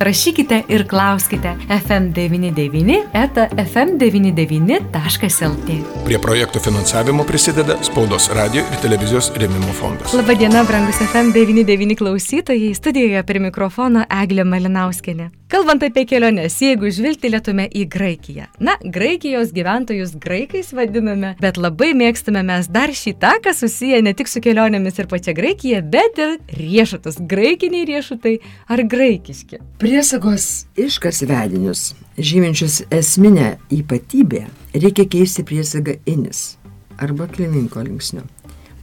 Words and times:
rašykite 0.00 0.62
ir 0.68 0.88
klauskite 0.88 1.56
FM99 1.68 3.02
eta 3.12 3.48
FM99.lt. 3.56 6.04
Prie 6.04 6.18
projektų 6.22 6.60
finansavimo 6.64 7.24
prisideda 7.28 7.76
Spaudos 7.86 8.30
radio 8.36 8.60
ir 8.62 8.78
televizijos 8.84 9.32
rėmimo 9.40 9.72
fondas. 9.80 10.14
Labadiena, 10.16 10.60
brangus 10.68 10.98
FM99 11.10 11.98
klausytojai, 12.00 12.72
studijoje 12.74 13.22
prie 13.28 13.40
mikrofono 13.50 14.00
Eglė 14.22 14.44
Malinauskenė. 14.48 15.26
Kalbant 15.50 15.82
apie 15.82 16.04
keliones, 16.06 16.54
jeigu 16.62 16.92
žvilgtelėtume 16.94 17.64
į 17.74 17.80
Graikiją. 17.90 18.44
Na, 18.62 18.76
Graikijos 18.94 19.48
gyventojus 19.50 20.12
graikais 20.22 20.68
vadiname, 20.70 21.32
bet 21.42 21.56
labai 21.58 21.88
mėgstame 21.98 22.44
mes 22.46 22.68
dar 22.70 22.92
šį 22.94 23.16
taką 23.18 23.50
susiję 23.58 23.98
ne 24.06 24.12
tik 24.14 24.30
su 24.30 24.38
kelionėmis 24.44 25.00
ir 25.02 25.08
pačia 25.10 25.34
Graikija, 25.34 25.80
bet 25.82 26.20
ir 26.22 26.36
riešutus. 26.54 27.18
Graikiniai 27.32 27.88
riešutai 27.88 28.36
ar 28.70 28.84
graikiški. 28.92 29.58
Priesagos 29.82 30.46
iškasvedinius, 30.78 31.96
žyminčius 32.14 32.84
esminę 32.94 33.56
ypatybę, 33.74 34.44
reikia 34.78 35.08
keisti 35.16 35.42
priesagą 35.50 35.98
inis 36.06 36.60
arba 37.02 37.26
klininko 37.26 37.82
linksniu. 37.88 38.22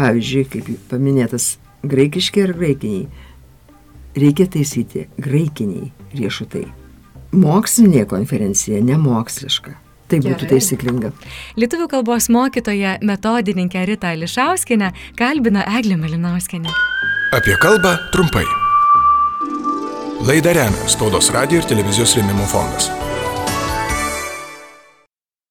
Pavyzdžiui, 0.00 0.48
kaip 0.48 0.72
paminėtas 0.88 1.58
graikiški 1.84 2.48
ar 2.48 2.56
graikiniai, 2.56 3.04
reikia 4.16 4.46
taisyti 4.50 5.08
graikiniai 5.20 5.90
riešutai. 6.14 6.66
Mokslinė 7.34 8.04
konferencija 8.10 8.82
nemoksliška. 8.84 9.74
Tai 10.08 10.18
būtų 10.20 10.48
taisyklinga. 10.50 11.10
Lietuvių 11.58 11.88
kalbos 11.90 12.28
mokytoja 12.30 12.98
metodininkė 13.02 13.86
Rita 13.88 14.12
Ališauskinė 14.12 14.92
kalbina 15.18 15.64
Eglė 15.78 15.96
Malinauskinė. 15.98 16.74
Apie 17.34 17.56
kalbą 17.62 17.96
trumpai. 18.12 18.44
Laidą 20.28 20.54
remia 20.54 20.92
Spaudos 20.92 21.32
radio 21.34 21.58
ir 21.58 21.66
televizijos 21.68 22.14
rėmimo 22.18 22.46
fondas. 22.52 22.92